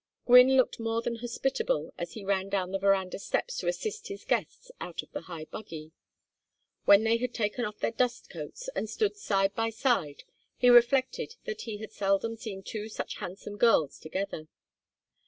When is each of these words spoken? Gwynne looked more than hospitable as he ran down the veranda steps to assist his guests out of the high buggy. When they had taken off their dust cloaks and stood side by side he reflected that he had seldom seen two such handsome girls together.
Gwynne 0.25 0.57
looked 0.57 0.79
more 0.79 1.03
than 1.03 1.17
hospitable 1.17 1.93
as 1.95 2.13
he 2.13 2.25
ran 2.25 2.49
down 2.49 2.71
the 2.71 2.79
veranda 2.79 3.19
steps 3.19 3.57
to 3.57 3.67
assist 3.67 4.07
his 4.07 4.25
guests 4.25 4.71
out 4.81 5.03
of 5.03 5.11
the 5.11 5.21
high 5.29 5.45
buggy. 5.45 5.91
When 6.85 7.03
they 7.03 7.17
had 7.17 7.35
taken 7.35 7.65
off 7.65 7.77
their 7.77 7.91
dust 7.91 8.27
cloaks 8.27 8.67
and 8.69 8.89
stood 8.89 9.15
side 9.15 9.53
by 9.53 9.69
side 9.69 10.23
he 10.57 10.69
reflected 10.71 11.35
that 11.45 11.61
he 11.69 11.77
had 11.77 11.91
seldom 11.91 12.35
seen 12.35 12.63
two 12.63 12.89
such 12.89 13.17
handsome 13.17 13.57
girls 13.59 13.99
together. 13.99 14.47